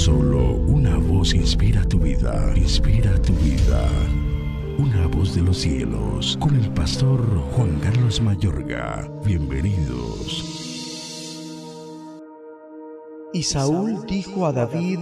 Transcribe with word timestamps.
Solo 0.00 0.54
una 0.54 0.96
voz 0.96 1.34
inspira 1.34 1.84
tu 1.84 1.98
vida, 1.98 2.54
inspira 2.56 3.20
tu 3.20 3.34
vida. 3.34 3.86
Una 4.78 5.06
voz 5.08 5.34
de 5.34 5.42
los 5.42 5.58
cielos, 5.58 6.38
con 6.40 6.56
el 6.56 6.72
pastor 6.72 7.20
Juan 7.52 7.78
Carlos 7.80 8.18
Mayorga. 8.22 9.12
Bienvenidos. 9.26 10.42
Y 13.34 13.42
Saúl 13.42 14.06
dijo 14.06 14.46
a 14.46 14.52
David, 14.52 15.00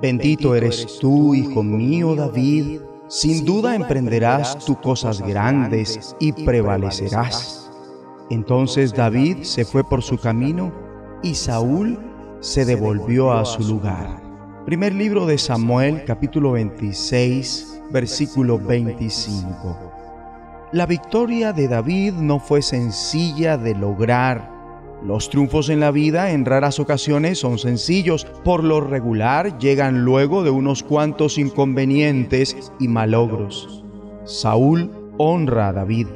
Bendito 0.00 0.54
eres 0.54 0.96
tú, 1.00 1.34
hijo 1.34 1.64
mío 1.64 2.14
David, 2.14 2.78
sin 3.08 3.44
duda 3.44 3.74
emprenderás 3.74 4.64
tú 4.64 4.80
cosas 4.80 5.20
grandes 5.22 6.14
y 6.20 6.30
prevalecerás. 6.30 7.68
Entonces 8.30 8.94
David 8.94 9.38
se 9.42 9.64
fue 9.64 9.82
por 9.82 10.04
su 10.04 10.16
camino 10.16 10.72
y 11.24 11.34
Saúl 11.34 11.98
se 12.38 12.64
devolvió 12.64 13.32
a 13.32 13.44
su 13.44 13.64
lugar. 13.64 14.25
Primer 14.66 14.92
libro 14.96 15.26
de 15.26 15.38
Samuel, 15.38 16.02
capítulo 16.04 16.50
26, 16.50 17.82
versículo 17.92 18.58
25. 18.58 19.78
La 20.72 20.86
victoria 20.86 21.52
de 21.52 21.68
David 21.68 22.14
no 22.14 22.40
fue 22.40 22.62
sencilla 22.62 23.58
de 23.58 23.76
lograr. 23.76 24.50
Los 25.04 25.30
triunfos 25.30 25.68
en 25.68 25.78
la 25.78 25.92
vida 25.92 26.32
en 26.32 26.44
raras 26.44 26.80
ocasiones 26.80 27.38
son 27.38 27.60
sencillos, 27.60 28.24
por 28.24 28.64
lo 28.64 28.80
regular 28.80 29.56
llegan 29.60 30.04
luego 30.04 30.42
de 30.42 30.50
unos 30.50 30.82
cuantos 30.82 31.38
inconvenientes 31.38 32.72
y 32.80 32.88
malogros. 32.88 33.84
Saúl 34.24 34.90
honra 35.16 35.68
a 35.68 35.74
David 35.74 36.08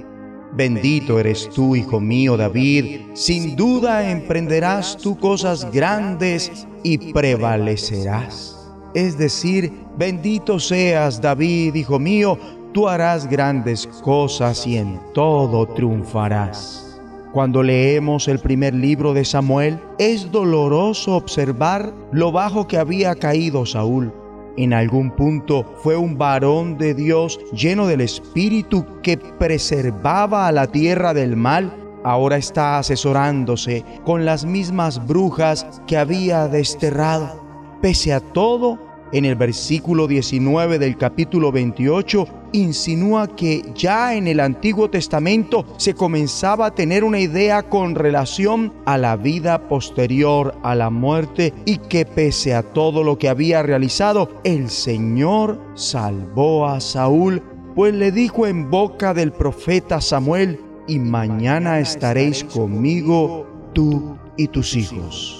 Bendito 0.52 1.20
eres 1.20 1.48
tú, 1.48 1.76
hijo 1.76 2.00
mío 2.00 2.36
David, 2.36 3.02
sin 3.14 3.54
duda 3.54 4.10
emprenderás 4.10 4.96
tú 4.96 5.16
cosas 5.16 5.70
grandes 5.70 6.66
y 6.82 7.12
prevalecerás. 7.12 8.56
Es 8.94 9.16
decir, 9.16 9.72
bendito 9.96 10.58
seas 10.58 11.20
David, 11.20 11.76
hijo 11.76 12.00
mío, 12.00 12.36
tú 12.72 12.88
harás 12.88 13.28
grandes 13.28 13.86
cosas 13.86 14.66
y 14.66 14.78
en 14.78 15.00
todo 15.14 15.66
triunfarás. 15.66 16.98
Cuando 17.32 17.62
leemos 17.62 18.26
el 18.26 18.40
primer 18.40 18.74
libro 18.74 19.14
de 19.14 19.24
Samuel, 19.24 19.78
es 19.98 20.32
doloroso 20.32 21.14
observar 21.14 21.94
lo 22.10 22.32
bajo 22.32 22.66
que 22.66 22.76
había 22.76 23.14
caído 23.14 23.64
Saúl 23.64 24.12
en 24.56 24.72
algún 24.72 25.10
punto 25.10 25.64
fue 25.82 25.96
un 25.96 26.18
varón 26.18 26.76
de 26.78 26.94
Dios 26.94 27.38
lleno 27.52 27.86
del 27.86 28.00
Espíritu 28.00 28.84
que 29.02 29.16
preservaba 29.16 30.46
a 30.46 30.52
la 30.52 30.66
tierra 30.66 31.14
del 31.14 31.36
mal. 31.36 31.76
Ahora 32.02 32.36
está 32.36 32.78
asesorándose 32.78 33.84
con 34.04 34.24
las 34.24 34.44
mismas 34.44 35.06
brujas 35.06 35.82
que 35.86 35.96
había 35.96 36.48
desterrado. 36.48 37.44
Pese 37.82 38.12
a 38.12 38.20
todo, 38.20 38.78
en 39.12 39.24
el 39.24 39.36
versículo 39.36 40.06
19 40.06 40.78
del 40.78 40.96
capítulo 40.96 41.52
28 41.52 42.26
insinúa 42.52 43.28
que 43.36 43.64
ya 43.74 44.14
en 44.14 44.26
el 44.26 44.40
Antiguo 44.40 44.90
Testamento 44.90 45.64
se 45.76 45.94
comenzaba 45.94 46.66
a 46.66 46.74
tener 46.74 47.04
una 47.04 47.20
idea 47.20 47.62
con 47.62 47.94
relación 47.94 48.72
a 48.86 48.98
la 48.98 49.16
vida 49.16 49.68
posterior 49.68 50.54
a 50.62 50.74
la 50.74 50.90
muerte 50.90 51.54
y 51.64 51.78
que 51.78 52.04
pese 52.04 52.54
a 52.54 52.62
todo 52.62 53.04
lo 53.04 53.18
que 53.18 53.28
había 53.28 53.62
realizado, 53.62 54.40
el 54.44 54.70
Señor 54.70 55.60
salvó 55.74 56.66
a 56.66 56.80
Saúl, 56.80 57.42
pues 57.74 57.94
le 57.94 58.12
dijo 58.12 58.46
en 58.46 58.70
boca 58.70 59.14
del 59.14 59.32
profeta 59.32 60.00
Samuel, 60.00 60.60
y 60.88 60.98
mañana 60.98 61.78
estaréis 61.78 62.42
conmigo 62.42 63.46
tú 63.74 64.18
y 64.36 64.48
tus 64.48 64.74
hijos 64.74 65.39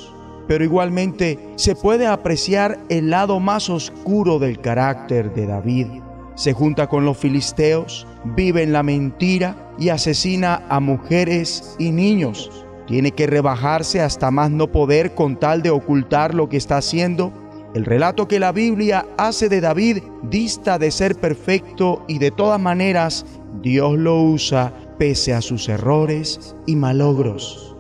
pero 0.50 0.64
igualmente 0.64 1.38
se 1.54 1.76
puede 1.76 2.08
apreciar 2.08 2.80
el 2.88 3.10
lado 3.10 3.38
más 3.38 3.70
oscuro 3.70 4.40
del 4.40 4.60
carácter 4.60 5.32
de 5.32 5.46
David. 5.46 5.86
Se 6.34 6.52
junta 6.54 6.88
con 6.88 7.04
los 7.04 7.18
filisteos, 7.18 8.04
vive 8.24 8.64
en 8.64 8.72
la 8.72 8.82
mentira 8.82 9.72
y 9.78 9.90
asesina 9.90 10.66
a 10.68 10.80
mujeres 10.80 11.76
y 11.78 11.92
niños. 11.92 12.50
Tiene 12.88 13.12
que 13.12 13.28
rebajarse 13.28 14.00
hasta 14.00 14.32
más 14.32 14.50
no 14.50 14.72
poder 14.72 15.14
con 15.14 15.38
tal 15.38 15.62
de 15.62 15.70
ocultar 15.70 16.34
lo 16.34 16.48
que 16.48 16.56
está 16.56 16.78
haciendo. 16.78 17.32
El 17.76 17.84
relato 17.84 18.26
que 18.26 18.40
la 18.40 18.50
Biblia 18.50 19.06
hace 19.18 19.48
de 19.48 19.60
David 19.60 19.98
dista 20.24 20.80
de 20.80 20.90
ser 20.90 21.14
perfecto 21.14 22.04
y 22.08 22.18
de 22.18 22.32
todas 22.32 22.58
maneras 22.58 23.24
Dios 23.62 23.96
lo 23.96 24.20
usa 24.20 24.74
pese 24.98 25.32
a 25.32 25.42
sus 25.42 25.68
errores 25.68 26.56
y 26.66 26.74
malogros. 26.74 27.76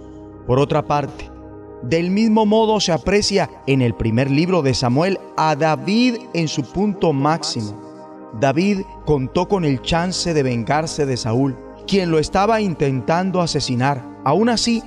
Por 0.46 0.60
otra 0.60 0.86
parte, 0.86 1.39
del 1.82 2.10
mismo 2.10 2.44
modo 2.44 2.78
se 2.80 2.92
aprecia 2.92 3.50
en 3.66 3.80
el 3.80 3.94
primer 3.94 4.30
libro 4.30 4.62
de 4.62 4.74
Samuel 4.74 5.18
a 5.36 5.56
David 5.56 6.16
en 6.34 6.46
su 6.46 6.62
punto 6.62 7.12
máximo. 7.12 7.80
David 8.38 8.80
contó 9.06 9.48
con 9.48 9.64
el 9.64 9.80
chance 9.82 10.34
de 10.34 10.42
vengarse 10.42 11.06
de 11.06 11.16
Saúl, 11.16 11.56
quien 11.86 12.10
lo 12.10 12.18
estaba 12.18 12.60
intentando 12.60 13.40
asesinar. 13.40 14.04
Aún 14.24 14.50
así, 14.50 14.82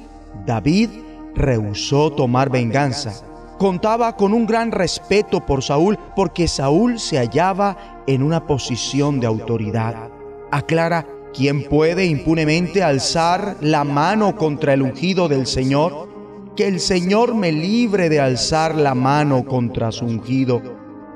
David 0.45 0.89
rehusó 1.33 2.11
tomar 2.11 2.49
venganza. 2.49 3.25
Contaba 3.57 4.15
con 4.15 4.33
un 4.33 4.45
gran 4.45 4.71
respeto 4.71 5.45
por 5.45 5.63
Saúl 5.63 5.97
porque 6.15 6.47
Saúl 6.47 6.99
se 6.99 7.17
hallaba 7.17 8.03
en 8.07 8.21
una 8.21 8.45
posición 8.45 9.19
de 9.19 9.27
autoridad. 9.27 10.09
Aclara 10.51 11.07
quién 11.33 11.67
puede 11.67 12.05
impunemente 12.05 12.83
alzar 12.83 13.57
la 13.61 13.83
mano 13.83 14.35
contra 14.35 14.73
el 14.73 14.83
ungido 14.83 15.27
del 15.27 15.47
Señor 15.47 16.12
que 16.55 16.67
el 16.67 16.79
Señor 16.79 17.33
me 17.35 17.51
libre 17.51 18.09
de 18.09 18.19
alzar 18.19 18.75
la 18.75 18.93
mano 18.93 19.43
contra 19.43 19.91
su 19.91 20.05
ungido. 20.05 20.61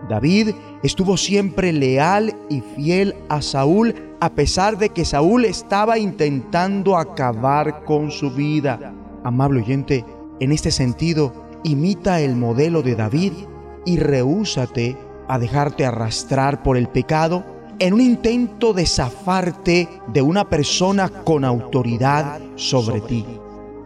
David 0.10 0.52
estuvo 0.84 1.18
siempre 1.18 1.74
leal 1.74 2.36
y 2.50 2.62
fiel 2.62 3.16
a 3.30 3.42
Saúl 3.42 3.94
a 4.20 4.32
pesar 4.32 4.78
de 4.78 4.90
que 4.90 5.06
Saúl 5.06 5.46
estaba 5.46 6.00
intentando 6.00 6.98
acabar 6.98 7.84
con 7.84 8.10
su 8.10 8.32
vida. 8.32 8.94
Amable 9.24 9.62
oyente, 9.62 10.06
en 10.40 10.52
este 10.52 10.72
sentido, 10.72 11.34
imita 11.64 12.20
el 12.22 12.36
modelo 12.36 12.82
de 12.82 12.96
David 12.96 13.34
y 13.86 13.98
rehúsate 13.98 14.98
a 15.28 15.38
dejarte 15.38 15.86
arrastrar 15.86 16.64
por 16.64 16.78
el 16.78 16.88
pecado 16.88 17.44
en 17.80 17.94
un 17.94 18.02
intento 18.02 18.74
de 18.74 18.88
zafarte 18.88 19.88
de 20.08 20.22
una 20.22 20.50
persona 20.50 21.10
con 21.10 21.46
autoridad 21.46 22.40
sobre 22.56 23.02
ti. 23.02 23.26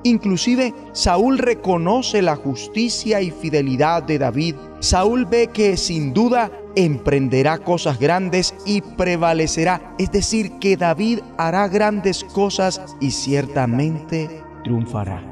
Inclusive 0.03 0.73
Saúl 0.93 1.37
reconoce 1.37 2.21
la 2.21 2.35
justicia 2.35 3.21
y 3.21 3.31
fidelidad 3.31 4.03
de 4.03 4.17
David. 4.17 4.55
Saúl 4.79 5.25
ve 5.25 5.49
que 5.53 5.77
sin 5.77 6.13
duda 6.13 6.51
emprenderá 6.75 7.59
cosas 7.59 7.99
grandes 7.99 8.55
y 8.65 8.81
prevalecerá. 8.81 9.95
Es 9.99 10.11
decir, 10.11 10.53
que 10.59 10.77
David 10.77 11.19
hará 11.37 11.67
grandes 11.67 12.23
cosas 12.23 12.81
y 12.99 13.11
ciertamente 13.11 14.41
triunfará. 14.63 15.31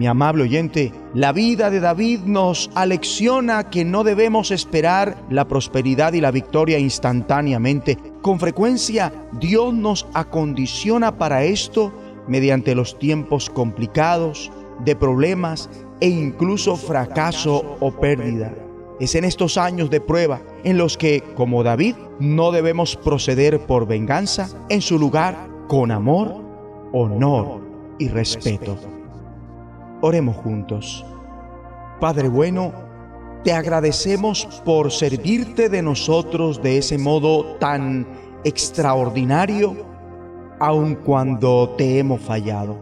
Mi 0.00 0.06
amable 0.06 0.44
oyente, 0.44 0.92
la 1.12 1.30
vida 1.32 1.68
de 1.68 1.78
David 1.78 2.20
nos 2.24 2.70
alecciona 2.74 3.68
que 3.68 3.84
no 3.84 4.02
debemos 4.02 4.50
esperar 4.50 5.14
la 5.28 5.46
prosperidad 5.46 6.14
y 6.14 6.22
la 6.22 6.30
victoria 6.30 6.78
instantáneamente. 6.78 7.98
Con 8.22 8.40
frecuencia 8.40 9.12
Dios 9.32 9.74
nos 9.74 10.06
acondiciona 10.14 11.18
para 11.18 11.44
esto 11.44 11.92
mediante 12.30 12.76
los 12.76 12.96
tiempos 12.96 13.50
complicados, 13.50 14.52
de 14.84 14.94
problemas 14.94 15.68
e 16.00 16.08
incluso 16.08 16.76
fracaso 16.76 17.76
o 17.80 17.90
pérdida. 17.90 18.54
Es 19.00 19.16
en 19.16 19.24
estos 19.24 19.58
años 19.58 19.90
de 19.90 20.00
prueba 20.00 20.40
en 20.62 20.78
los 20.78 20.96
que, 20.96 21.22
como 21.34 21.64
David, 21.64 21.96
no 22.20 22.52
debemos 22.52 22.96
proceder 22.96 23.58
por 23.66 23.86
venganza, 23.86 24.48
en 24.68 24.80
su 24.80 24.98
lugar, 24.98 25.48
con 25.66 25.90
amor, 25.90 26.36
honor 26.92 27.60
y 27.98 28.08
respeto. 28.08 28.78
Oremos 30.00 30.36
juntos. 30.36 31.04
Padre 31.98 32.28
bueno, 32.28 32.72
te 33.42 33.52
agradecemos 33.52 34.46
por 34.64 34.92
servirte 34.92 35.68
de 35.68 35.82
nosotros 35.82 36.62
de 36.62 36.78
ese 36.78 36.96
modo 36.96 37.56
tan 37.56 38.06
extraordinario 38.44 39.89
aun 40.60 40.94
cuando 40.94 41.70
te 41.76 41.98
hemos 41.98 42.20
fallado. 42.20 42.78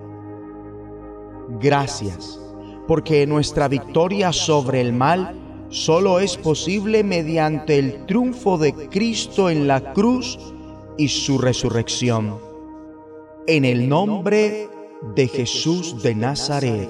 Gracias, 1.61 2.39
porque 2.87 3.27
nuestra 3.27 3.69
victoria 3.69 4.33
sobre 4.33 4.81
el 4.81 4.93
mal 4.93 5.35
solo 5.71 6.21
es 6.21 6.37
posible 6.37 7.03
mediante 7.03 7.79
el 7.79 8.07
triunfo 8.07 8.59
de 8.59 8.73
Cristo 8.89 9.49
en 9.49 9.67
la 9.67 9.93
cruz 9.93 10.39
y 10.97 11.09
su 11.09 11.39
resurrección. 11.39 12.39
En 13.47 13.65
el 13.65 13.89
nombre 13.89 14.69
de 15.15 15.29
Jesús 15.29 16.03
de 16.03 16.15
Nazaret. 16.15 16.89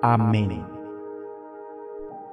Amén. 0.00 0.77